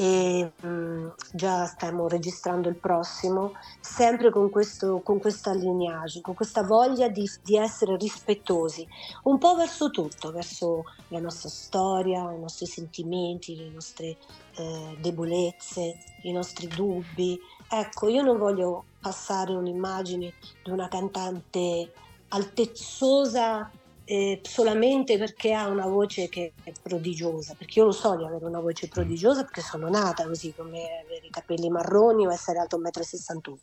e 0.00 0.52
mm, 0.64 1.08
già 1.30 1.66
stiamo 1.66 2.08
registrando 2.08 2.70
il 2.70 2.76
prossimo, 2.76 3.52
sempre 3.80 4.30
con, 4.30 4.48
questo, 4.48 5.00
con 5.00 5.18
questa 5.18 5.52
lineage, 5.52 6.22
con 6.22 6.32
questa 6.32 6.62
voglia 6.62 7.08
di, 7.08 7.30
di, 7.42 7.58
essere 7.58 7.98
rispettosi, 7.98 8.88
un 9.24 9.36
po' 9.36 9.54
verso 9.56 9.90
tutto, 9.90 10.32
verso 10.32 10.84
la 11.08 11.20
nostra 11.20 11.50
storia, 11.50 12.32
i 12.32 12.40
nostri 12.40 12.64
sentimenti, 12.64 13.54
le 13.54 13.68
nostre 13.68 14.16
eh, 14.56 14.96
debolezze, 14.98 15.98
i 16.22 16.32
nostri 16.32 16.66
dubbi. 16.66 17.38
Ecco, 17.68 18.08
io 18.08 18.22
non 18.22 18.38
voglio 18.38 18.84
passare 19.02 19.52
un'immagine 19.52 20.32
di 20.64 20.70
una 20.70 20.88
cantante 20.88 21.92
altezzosa 22.28 23.70
eh, 24.10 24.40
solamente 24.42 25.16
perché 25.18 25.52
ha 25.52 25.68
una 25.68 25.86
voce 25.86 26.28
che 26.28 26.54
è 26.64 26.72
prodigiosa, 26.82 27.54
perché 27.56 27.78
io 27.78 27.84
lo 27.84 27.92
so 27.92 28.16
di 28.16 28.24
avere 28.24 28.44
una 28.44 28.58
voce 28.58 28.88
prodigiosa 28.88 29.44
perché 29.44 29.60
sono 29.60 29.88
nata 29.88 30.26
così, 30.26 30.52
come 30.52 30.80
avere 31.04 31.26
i 31.26 31.30
capelli 31.30 31.68
marroni 31.68 32.26
o 32.26 32.32
essere 32.32 32.58
alto 32.58 32.76
1,61 32.76 33.50
m. 33.52 33.56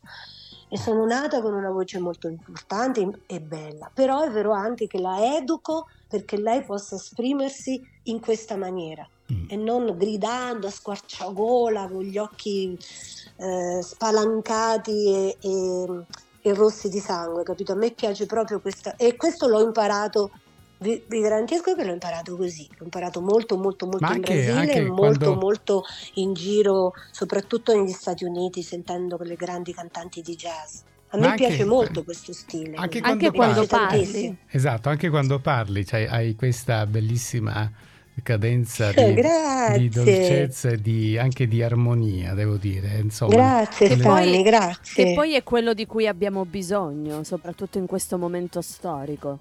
E 0.70 0.78
sono 0.78 1.06
nata 1.06 1.42
con 1.42 1.54
una 1.54 1.70
voce 1.70 2.00
molto 2.00 2.30
importante 2.30 3.24
e 3.26 3.42
bella, 3.42 3.92
però 3.94 4.22
è 4.22 4.32
vero 4.32 4.54
anche 4.54 4.88
che 4.88 5.00
la 5.00 5.36
educo 5.36 5.88
perché 6.08 6.38
lei 6.38 6.64
possa 6.64 6.96
esprimersi 6.96 7.86
in 8.04 8.22
questa 8.22 8.56
maniera 8.56 9.06
mm. 9.30 9.48
e 9.50 9.56
non 9.58 9.98
gridando 9.98 10.68
a 10.68 10.72
squarciagola 10.72 11.90
con 11.90 12.04
gli 12.04 12.18
occhi 12.18 12.78
eh, 13.36 13.82
spalancati 13.82 15.08
e, 15.08 15.38
e 15.42 16.06
e 16.48 16.54
rossi 16.54 16.90
di 16.90 17.00
sangue, 17.00 17.44
capito? 17.44 17.74
A 17.74 17.76
me 17.76 17.92
piace 17.92 18.26
proprio 18.26 18.60
questa 18.60 18.96
e 18.96 19.16
questo 19.16 19.48
l'ho 19.48 19.62
imparato 19.62 20.32
vi, 20.80 21.02
vi 21.08 21.22
garantisco 21.22 21.74
che 21.74 21.84
l'ho 21.84 21.94
imparato 21.94 22.36
così, 22.36 22.68
l'ho 22.78 22.84
imparato 22.84 23.20
molto 23.20 23.58
molto 23.58 23.86
molto 23.86 24.06
Ma 24.06 24.10
in 24.10 24.16
anche, 24.18 24.34
Brasile, 24.34 24.60
anche 24.60 24.82
molto 24.84 25.20
quando... 25.20 25.36
molto 25.36 25.84
in 26.16 26.34
giro, 26.34 26.94
soprattutto 27.12 27.76
negli 27.76 27.92
Stati 27.92 28.24
Uniti, 28.24 28.62
sentendo 28.62 29.18
quelle 29.18 29.36
grandi 29.36 29.74
cantanti 29.74 30.22
di 30.22 30.36
jazz. 30.36 30.82
A 31.10 31.18
me 31.18 31.28
anche, 31.28 31.48
piace 31.48 31.64
molto 31.64 32.04
questo 32.04 32.34
stile. 32.34 32.76
Anche 32.76 33.00
quando, 33.00 33.26
anche 33.26 33.36
quando 33.36 33.66
parli. 33.66 34.04
parli. 34.04 34.38
Esatto, 34.50 34.90
anche 34.90 35.10
quando 35.10 35.40
parli, 35.40 35.86
cioè, 35.86 36.06
hai 36.10 36.36
questa 36.36 36.86
bellissima 36.86 37.72
cadenza 38.24 38.92
di, 38.92 39.14
di 39.78 39.90
dolcezza 39.90 40.70
e 40.70 40.82
di, 40.82 41.18
anche 41.18 41.48
di 41.48 41.62
armonia, 41.62 42.34
devo 42.34 42.58
dire. 42.58 42.98
Insomma, 43.02 43.36
grazie 43.36 43.96
Fanny, 43.98 44.44
grazie. 44.44 45.06
Che 45.06 45.14
poi 45.14 45.36
è 45.36 45.44
quello 45.44 45.74
di 45.74 45.86
cui 45.86 46.08
abbiamo 46.08 46.46
bisogno, 46.46 47.24
soprattutto 47.24 47.78
in 47.78 47.86
questo 47.86 48.18
momento 48.18 48.62
storico. 48.62 49.40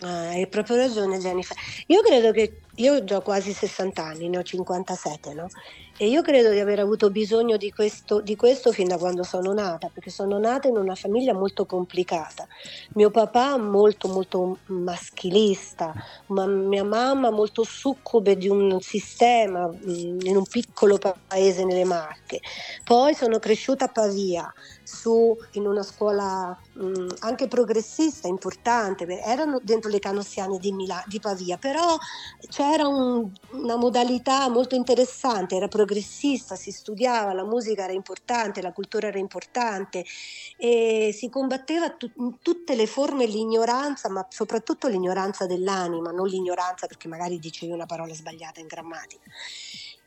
Ah, 0.00 0.28
hai 0.28 0.46
proprio 0.46 0.76
ragione 0.76 1.18
Jennifer. 1.18 1.56
Io 1.86 2.02
credo 2.02 2.30
che 2.30 2.60
io 2.78 3.02
ho 3.04 3.20
quasi 3.22 3.52
60 3.52 4.02
anni, 4.02 4.28
ne 4.28 4.38
ho 4.38 4.42
57, 4.42 5.34
no? 5.34 5.46
E 6.00 6.06
io 6.06 6.22
credo 6.22 6.50
di 6.50 6.60
aver 6.60 6.78
avuto 6.78 7.10
bisogno 7.10 7.56
di 7.56 7.72
questo, 7.72 8.20
di 8.20 8.36
questo 8.36 8.70
fin 8.70 8.86
da 8.86 8.96
quando 8.98 9.24
sono 9.24 9.52
nata, 9.52 9.88
perché 9.92 10.10
sono 10.10 10.38
nata 10.38 10.68
in 10.68 10.76
una 10.76 10.94
famiglia 10.94 11.34
molto 11.34 11.66
complicata. 11.66 12.46
Mio 12.92 13.10
papà 13.10 13.56
molto 13.56 14.06
molto 14.06 14.58
maschilista, 14.66 15.92
ma 16.28 16.46
mia 16.46 16.84
mamma 16.84 17.30
molto 17.30 17.64
succube 17.64 18.36
di 18.36 18.48
un 18.48 18.80
sistema 18.80 19.66
mm, 19.66 20.20
in 20.20 20.36
un 20.36 20.44
piccolo 20.48 20.98
paese 20.98 21.64
nelle 21.64 21.84
Marche. 21.84 22.38
Poi 22.84 23.12
sono 23.14 23.40
cresciuta 23.40 23.86
a 23.86 23.88
Pavia, 23.88 24.52
su, 24.84 25.36
in 25.52 25.66
una 25.66 25.82
scuola 25.82 26.56
mh, 26.74 26.86
mm, 26.86 27.08
anche 27.20 27.48
progressista, 27.48 28.28
importante, 28.28 29.04
erano 29.20 29.58
dentro 29.64 29.90
le 29.90 29.98
canossiane 29.98 30.58
di, 30.58 30.70
Mila- 30.70 31.02
di 31.06 31.18
Pavia, 31.18 31.56
però 31.56 31.96
c'era 32.48 32.67
un, 32.76 33.30
una 33.52 33.76
modalità 33.76 34.48
molto 34.48 34.74
interessante, 34.74 35.56
era 35.56 35.68
progressista, 35.68 36.56
si 36.56 36.70
studiava, 36.70 37.32
la 37.32 37.44
musica 37.44 37.84
era 37.84 37.92
importante, 37.92 38.62
la 38.62 38.72
cultura 38.72 39.08
era 39.08 39.18
importante 39.18 40.04
e 40.56 41.10
si 41.12 41.28
combatteva 41.28 41.90
tu- 41.90 42.10
in 42.16 42.38
tutte 42.42 42.74
le 42.74 42.86
forme 42.86 43.26
l'ignoranza, 43.26 44.08
ma 44.10 44.26
soprattutto 44.28 44.88
l'ignoranza 44.88 45.46
dell'anima, 45.46 46.10
non 46.10 46.26
l'ignoranza 46.26 46.86
perché 46.86 47.08
magari 47.08 47.38
dicevi 47.38 47.72
una 47.72 47.86
parola 47.86 48.14
sbagliata 48.14 48.60
in 48.60 48.66
grammatica. 48.66 49.30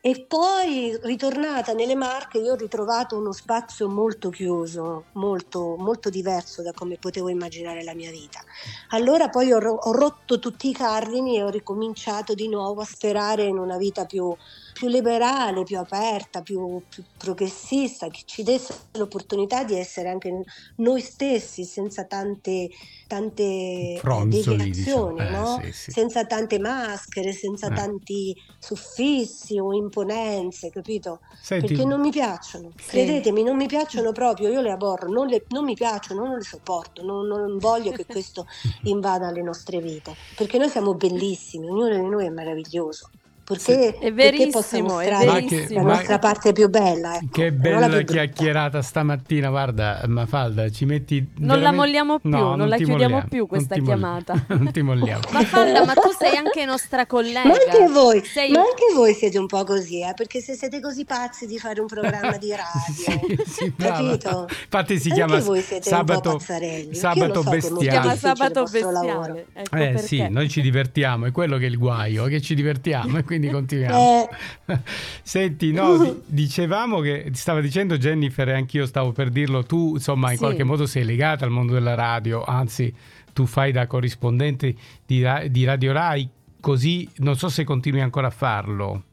E 0.04 0.24
poi 0.26 0.98
ritornata 1.00 1.74
nelle 1.74 1.94
Marche 1.94 2.38
io 2.38 2.54
ho 2.54 2.56
ritrovato 2.56 3.16
uno 3.16 3.30
spazio 3.30 3.88
molto 3.88 4.30
chiuso, 4.30 5.04
molto, 5.12 5.76
molto 5.78 6.10
diverso 6.10 6.60
da 6.60 6.72
come 6.72 6.96
potevo 6.98 7.28
immaginare 7.28 7.84
la 7.84 7.94
mia 7.94 8.10
vita. 8.10 8.40
Allora 8.88 9.28
poi 9.28 9.52
ho, 9.52 9.58
ho 9.58 9.92
rotto 9.92 10.40
tutti 10.40 10.68
i 10.68 10.72
cardini 10.72 11.36
e 11.36 11.44
ho 11.44 11.50
ricominciato 11.50 12.34
di 12.34 12.48
nuovo 12.48 12.80
a 12.80 12.84
sperare 12.84 13.44
in 13.44 13.58
una 13.58 13.76
vita 13.76 14.04
più, 14.04 14.34
più 14.72 14.88
liberale, 14.88 15.62
più 15.62 15.78
aperta, 15.78 16.42
più, 16.42 16.82
più, 16.88 17.04
progressista, 17.16 18.08
che 18.08 18.22
ci 18.24 18.42
desse 18.42 18.74
l'opportunità 18.94 19.62
di 19.62 19.78
essere 19.78 20.08
anche 20.08 20.42
noi 20.78 21.00
stessi 21.00 21.62
senza 21.62 22.06
tante, 22.06 22.70
tante 23.06 23.98
Fronzoli, 24.00 24.70
diciamo. 24.70 25.16
eh, 25.16 25.30
no? 25.30 25.60
sì, 25.62 25.70
sì. 25.70 25.90
senza 25.92 26.26
tante 26.26 26.58
maschere, 26.58 27.30
senza 27.30 27.68
eh. 27.68 27.74
tanti 27.74 28.34
suffissi 28.58 29.60
o 29.60 29.72
imponenze, 29.92 30.70
capito? 30.70 31.20
Senti, 31.38 31.66
Perché 31.66 31.84
non 31.84 32.00
mi 32.00 32.10
piacciono, 32.10 32.70
sì. 32.76 32.88
credetemi, 32.88 33.42
non 33.42 33.56
mi 33.56 33.66
piacciono 33.66 34.12
proprio, 34.12 34.48
io 34.48 34.62
le 34.62 34.70
aborro, 34.70 35.10
non, 35.10 35.26
le, 35.26 35.44
non 35.50 35.64
mi 35.64 35.74
piacciono, 35.74 36.24
non 36.24 36.36
le 36.36 36.42
sopporto, 36.42 37.04
non, 37.04 37.26
non 37.26 37.58
voglio 37.58 37.92
che 37.92 38.06
questo 38.06 38.46
invada 38.84 39.30
le 39.30 39.42
nostre 39.42 39.80
vite, 39.80 40.14
perché 40.34 40.56
noi 40.56 40.70
siamo 40.70 40.94
bellissimi, 40.94 41.68
ognuno 41.68 41.94
di 41.94 42.08
noi 42.08 42.26
è 42.26 42.30
meraviglioso 42.30 43.10
perché, 43.52 43.96
sì. 43.98 44.04
è 44.04 44.12
verissimo, 44.12 45.00
è 45.00 45.08
verissimo. 45.08 45.82
la 45.82 45.94
nostra 45.94 46.18
parte 46.18 46.52
più 46.52 46.68
bella. 46.68 47.16
Ecco. 47.16 47.26
Che 47.30 47.52
bella 47.52 48.02
chiacchierata 48.02 48.82
stamattina, 48.82 49.48
guarda 49.48 50.02
Mafalda, 50.06 50.70
ci 50.70 50.84
metti... 50.84 51.18
Non 51.18 51.58
veramente... 51.58 51.64
la 51.64 51.72
molliamo 51.72 52.18
più, 52.18 52.30
no, 52.30 52.38
non, 52.38 52.58
non 52.58 52.68
la 52.68 52.76
chiudiamo 52.76 53.00
molliamo. 53.00 53.28
più 53.28 53.46
questa 53.46 53.76
non 53.76 53.84
chiamata. 53.84 54.44
non 54.48 54.70
ti 54.72 54.82
molliamo. 54.82 55.22
Mafalda, 55.30 55.84
ma 55.84 55.94
tu 55.94 56.10
sei 56.18 56.36
anche 56.36 56.64
nostra 56.64 57.06
collega. 57.06 57.44
Ma 57.44 57.54
anche 57.54 57.92
voi, 57.92 58.24
sei... 58.24 58.50
ma 58.50 58.60
anche 58.60 58.94
voi 58.94 59.14
siete 59.14 59.38
un 59.38 59.46
po' 59.46 59.64
così, 59.64 60.00
eh? 60.00 60.12
perché 60.14 60.40
se 60.40 60.54
siete 60.54 60.80
così 60.80 61.04
pazzi 61.04 61.46
di 61.46 61.58
fare 61.58 61.80
un 61.80 61.86
programma 61.86 62.36
di 62.36 62.50
radio, 62.56 63.44
sì, 63.44 63.44
sì, 63.46 63.72
capito? 63.76 64.46
Infatti 64.48 64.98
si 64.98 65.10
chiama 65.10 65.40
Sabato, 65.40 66.38
sabato 66.38 67.42
so 67.42 67.50
Bestiale. 67.50 67.80
Si 67.80 67.88
chiama 67.88 68.16
Sabato 68.16 68.62
Bestiale. 68.64 69.46
Ecco 69.52 69.76
eh 69.76 69.98
sì, 69.98 70.26
noi 70.28 70.48
ci 70.48 70.60
divertiamo, 70.60 71.26
è 71.26 71.32
quello 71.32 71.58
che 71.58 71.66
è 71.66 71.68
il 71.68 71.78
guaio, 71.78 72.24
che 72.24 72.40
ci 72.40 72.54
divertiamo 72.54 73.18
e 73.18 73.24
quindi 73.24 73.41
quindi 73.42 73.50
continuiamo. 73.50 74.28
Eh. 74.66 74.78
Senti, 75.22 75.72
no, 75.72 76.20
dicevamo 76.26 77.00
che 77.00 77.30
stava 77.34 77.60
dicendo 77.60 77.98
Jennifer 77.98 78.48
e 78.48 78.54
anch'io 78.54 78.86
stavo 78.86 79.12
per 79.12 79.30
dirlo, 79.30 79.64
tu 79.64 79.94
insomma 79.94 80.30
in 80.30 80.36
sì. 80.36 80.44
qualche 80.44 80.64
modo 80.64 80.86
sei 80.86 81.04
legata 81.04 81.44
al 81.44 81.50
mondo 81.50 81.72
della 81.72 81.94
radio, 81.94 82.44
anzi 82.44 82.94
tu 83.32 83.46
fai 83.46 83.72
da 83.72 83.86
corrispondente 83.86 84.74
di, 85.04 85.26
di 85.50 85.64
Radio 85.64 85.92
Rai, 85.92 86.28
così 86.60 87.08
non 87.16 87.36
so 87.36 87.48
se 87.48 87.64
continui 87.64 88.00
ancora 88.00 88.28
a 88.28 88.30
farlo. 88.30 89.04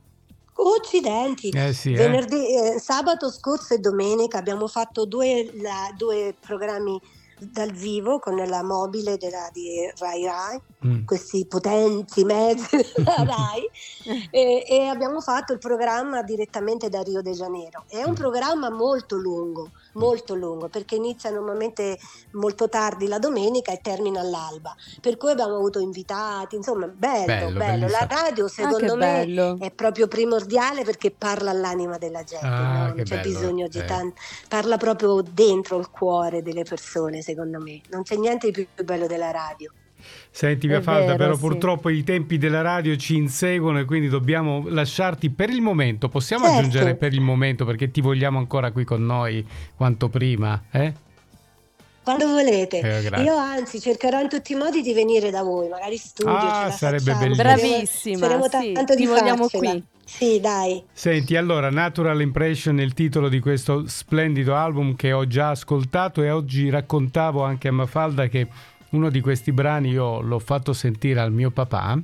Accidenti, 0.79 1.49
eh 1.49 1.73
sì, 1.73 1.91
eh. 1.91 1.97
Venerdì, 1.97 2.55
eh. 2.55 2.79
sabato 2.79 3.29
scorso 3.29 3.73
e 3.73 3.79
domenica 3.79 4.37
abbiamo 4.37 4.67
fatto 4.67 5.05
due, 5.05 5.51
la, 5.61 5.93
due 5.95 6.33
programmi 6.39 6.99
dal 7.39 7.71
vivo 7.71 8.19
con 8.19 8.35
la 8.35 8.63
mobile 8.63 9.17
della, 9.17 9.49
di 9.51 9.91
Rai 9.97 10.25
Rai, 10.25 10.61
mm. 10.85 11.05
questi 11.05 11.45
potenti 11.45 12.23
mezzi 12.23 12.77
della 12.95 13.23
Rai, 13.23 13.69
e, 14.29 14.65
e, 14.67 14.85
abbiamo 14.87 15.21
fatto 15.21 15.53
il 15.53 15.59
programma 15.59 16.21
direttamente 16.21 16.89
da 16.89 17.01
Rio 17.01 17.21
de 17.21 17.31
Janeiro. 17.31 17.85
È 17.87 18.03
un 18.03 18.11
mm. 18.11 18.15
programma 18.15 18.69
molto 18.69 19.15
lungo, 19.15 19.71
molto 19.93 20.35
lungo, 20.35 20.67
perché 20.67 20.95
inizia 20.95 21.29
normalmente 21.29 21.97
molto 22.31 22.67
tardi 22.69 23.07
la 23.07 23.19
domenica 23.19 23.71
e 23.71 23.79
termina 23.81 24.19
all'alba, 24.19 24.75
per 25.01 25.17
cui 25.17 25.31
abbiamo 25.31 25.55
avuto 25.55 25.79
invitati, 25.79 26.55
insomma, 26.55 26.87
bello, 26.87 27.25
bello. 27.25 27.57
bello. 27.57 27.87
La 27.87 28.05
radio 28.09 28.45
ah, 28.45 28.49
secondo 28.49 28.93
ah, 28.93 28.97
me 28.97 29.25
bello. 29.25 29.57
è 29.59 29.71
proprio 29.71 30.07
primordiale 30.07 30.83
perché 30.83 31.11
parla 31.11 31.51
all'anima 31.51 31.97
della 31.97 32.23
gente, 32.23 32.45
ah, 32.45 32.87
no? 32.87 32.93
non 32.95 33.03
c'è 33.03 33.19
bello. 33.19 33.21
bisogno 33.21 33.67
di 33.67 33.79
eh. 33.79 33.85
tanto, 33.85 34.19
parla 34.47 34.77
proprio 34.77 35.21
dentro 35.21 35.77
il 35.77 35.89
cuore 35.89 36.41
delle 36.41 36.63
persone 36.63 37.21
secondo 37.29 37.59
me. 37.59 37.81
Non 37.89 38.03
c'è 38.03 38.15
niente 38.15 38.51
di 38.51 38.67
più 38.73 38.83
bello 38.83 39.07
della 39.07 39.31
radio. 39.31 39.71
Senti 40.31 40.67
Mia 40.67 40.81
Falda, 40.81 41.15
però 41.15 41.33
sì. 41.33 41.39
purtroppo 41.41 41.89
i 41.89 42.03
tempi 42.03 42.37
della 42.37 42.61
radio 42.61 42.95
ci 42.95 43.15
inseguono 43.15 43.79
e 43.79 43.85
quindi 43.85 44.07
dobbiamo 44.07 44.63
lasciarti 44.67 45.29
per 45.29 45.49
il 45.49 45.61
momento. 45.61 46.07
Possiamo 46.07 46.45
certo. 46.45 46.59
aggiungere 46.59 46.95
per 46.95 47.13
il 47.13 47.21
momento 47.21 47.65
perché 47.65 47.91
ti 47.91 47.99
vogliamo 48.01 48.37
ancora 48.37 48.71
qui 48.71 48.85
con 48.85 49.05
noi 49.05 49.45
quanto 49.75 50.07
prima, 50.07 50.63
eh? 50.71 50.93
Quando 52.01 52.27
volete. 52.27 52.79
Eh, 52.79 53.21
Io 53.21 53.35
anzi 53.35 53.79
cercherò 53.79 54.21
in 54.21 54.29
tutti 54.29 54.53
i 54.53 54.55
modi 54.55 54.81
di 54.81 54.93
venire 54.93 55.29
da 55.29 55.43
voi, 55.43 55.67
magari 55.67 55.97
studio. 55.97 56.33
Ah, 56.33 56.71
sarebbe 56.71 57.13
bellissimo. 57.13 57.35
Bravissima. 57.35 58.17
Speriamo 58.17 58.43
sì, 58.49 58.71
tanto 58.71 58.95
ti 58.95 59.01
di 59.01 59.05
vogliamo 59.05 59.47
farcela. 59.47 59.71
qui. 59.71 59.83
Sì, 60.09 60.39
dai. 60.39 60.83
Senti, 60.91 61.35
allora, 61.35 61.69
Natural 61.69 62.19
Impression 62.19 62.79
è 62.79 62.83
il 62.83 62.93
titolo 62.93 63.29
di 63.29 63.39
questo 63.39 63.87
splendido 63.87 64.55
album 64.55 64.95
che 64.95 65.13
ho 65.13 65.27
già 65.27 65.51
ascoltato 65.51 66.23
e 66.23 66.31
oggi 66.31 66.69
raccontavo 66.69 67.43
anche 67.43 67.67
a 67.67 67.71
Mafalda 67.71 68.27
che 68.27 68.47
uno 68.89 69.11
di 69.11 69.21
questi 69.21 69.51
brani 69.51 69.89
io 69.89 70.19
l'ho 70.21 70.39
fatto 70.39 70.73
sentire 70.73 71.19
al 71.19 71.31
mio 71.31 71.51
papà 71.51 72.01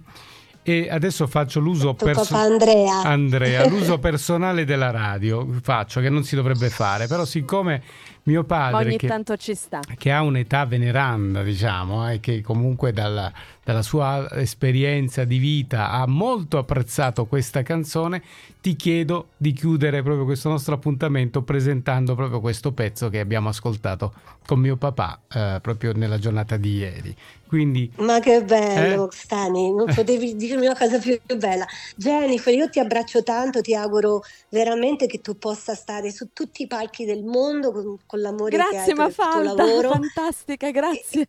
e 0.61 0.87
adesso 0.89 1.25
faccio 1.27 1.59
l'uso 1.59 1.95
Tuo 1.95 2.05
perso- 2.05 2.33
papà 2.33 2.43
Andrea. 2.43 3.01
Andrea, 3.01 3.65
l'uso 3.69 3.97
personale 3.97 4.65
della 4.65 4.91
radio 4.91 5.47
faccio 5.61 5.99
che 5.99 6.09
non 6.09 6.23
si 6.23 6.35
dovrebbe 6.35 6.69
fare, 6.69 7.07
però 7.07 7.25
siccome 7.25 7.81
mio 8.25 8.43
padre 8.43 8.87
ogni 8.87 8.97
che, 8.97 9.07
tanto 9.07 9.37
ci 9.37 9.53
sta. 9.53 9.81
che 9.97 10.11
ha 10.11 10.21
un'età 10.21 10.65
veneranda, 10.65 11.43
diciamo, 11.43 12.09
e 12.09 12.19
che 12.19 12.41
comunque 12.41 12.91
dalla, 12.91 13.31
dalla 13.63 13.81
sua 13.81 14.27
esperienza 14.31 15.25
di 15.25 15.37
vita 15.37 15.91
ha 15.91 16.07
molto 16.07 16.57
apprezzato 16.57 17.25
questa 17.25 17.61
canzone, 17.61 18.21
ti 18.61 18.75
chiedo 18.75 19.29
di 19.37 19.53
chiudere 19.53 20.01
proprio 20.01 20.25
questo 20.25 20.49
nostro 20.49 20.73
appuntamento 20.73 21.43
presentando 21.43 22.15
proprio 22.15 22.39
questo 22.39 22.71
pezzo 22.71 23.09
che 23.09 23.19
abbiamo 23.19 23.49
ascoltato 23.49 24.13
con 24.45 24.59
mio 24.59 24.75
papà 24.75 25.19
eh, 25.31 25.59
proprio 25.61 25.93
nella 25.93 26.17
giornata 26.17 26.57
di 26.57 26.75
ieri. 26.77 27.15
Quindi 27.47 27.91
Ma 27.97 28.19
che 28.19 28.43
bello, 28.43 29.09
Eh? 29.09 29.15
Stani, 29.15 29.71
non 29.71 29.93
potevi 29.93 30.35
dirmi 30.35 30.65
una 30.65 30.75
cosa 30.75 30.97
più 30.97 31.19
bella. 31.37 31.65
Jennifer, 31.95 32.53
io 32.53 32.69
ti 32.69 32.79
abbraccio 32.79 33.23
tanto, 33.23 33.61
ti 33.61 33.75
auguro 33.75 34.23
veramente 34.49 35.05
che 35.05 35.21
tu 35.21 35.37
possa 35.37 35.75
stare 35.75 36.11
su 36.11 36.29
tutti 36.33 36.63
i 36.63 36.67
palchi 36.67 37.05
del 37.05 37.23
mondo 37.23 37.71
con, 37.71 38.14
con 38.15 38.21
l'amore 38.21 38.55
che 38.57 38.63
hai 38.63 38.69
Grazie 38.71 38.93
per 38.95 39.07
il 39.07 39.13
tuo 39.15 39.23
Mafalda, 39.25 39.65
lavoro. 39.65 39.89
fantastica, 39.91 40.71
grazie. 40.71 41.27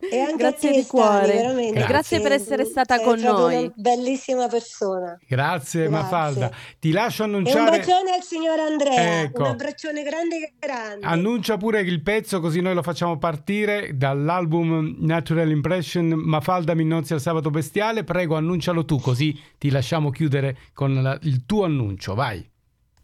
E 0.00 0.20
anche 0.20 0.36
grazie 0.36 0.68
a 0.68 0.70
te, 0.72 0.78
di 0.78 0.84
Stani, 0.84 1.02
cuore. 1.02 1.32
veramente. 1.34 1.80
E 1.80 1.86
grazie 1.86 2.20
per 2.20 2.30
essere 2.30 2.64
stata 2.64 2.94
sei 2.98 3.04
con 3.04 3.18
proprio 3.20 3.38
noi. 3.48 3.56
Una 3.64 3.72
bellissima 3.74 4.46
persona. 4.46 5.18
grazie, 5.26 5.26
Grazie. 5.26 5.88
Mafalda, 5.88 6.50
ti 6.78 6.92
lascio 6.92 7.24
E 7.24 7.26
un 7.26 7.34
annunciare... 7.34 7.78
bacione 7.78 8.12
al 8.12 8.22
signor 8.22 8.60
Andrea, 8.60 9.22
Ecco. 9.22 9.40
un 9.42 9.48
abbraccione 9.48 10.04
grande 10.04 10.52
grande. 10.56 11.04
Annuncia 11.04 11.56
pure 11.56 11.80
il 11.80 12.00
pezzo 12.00 12.38
così 12.38 12.60
noi 12.60 12.74
lo 12.74 12.82
facciamo 12.84 13.18
partire 13.18 13.90
dall'album 13.96 14.98
Natural 15.00 15.50
Impression 15.50 16.06
Mafalda 16.10 16.74
Minnozzi 16.74 17.14
al 17.14 17.20
sabato 17.20 17.50
bestiale. 17.50 18.04
Prego, 18.04 18.36
annuncialo 18.36 18.84
tu 18.84 19.00
così 19.00 19.36
ti 19.58 19.68
lasciamo 19.68 20.10
chiudere 20.10 20.58
con 20.74 21.02
la- 21.02 21.18
il 21.22 21.44
tuo 21.44 21.64
annuncio. 21.64 22.14
Vai. 22.14 22.48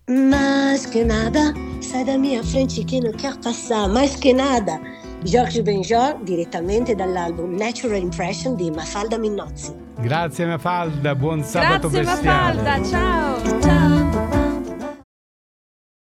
Mais 0.09 0.85
que 0.85 1.03
nada, 1.03 1.55
sai 1.81 2.05
da 2.05 2.19
mia 2.19 2.43
frente 2.43 2.85
che 2.85 3.01
non 3.01 3.13
quer 3.13 3.39
passare, 3.39 3.91
mais 3.91 4.15
que 4.17 4.35
nada. 4.35 4.79
Georges 5.25 5.63
Benjor, 5.63 6.19
direttamente 6.23 6.95
dall'album 6.95 7.57
Natural 7.57 7.99
Impression 7.99 8.55
di 8.55 8.71
Mafalda 8.71 9.17
Minnozzi. 9.17 9.73
Grazie 10.01 10.45
Mafalda, 10.45 11.15
buon 11.15 11.43
sabato 11.43 11.89
Grazie 11.89 12.05
bestiale. 12.05 12.61
Mafalda, 12.61 12.85
ciao. 12.87 13.84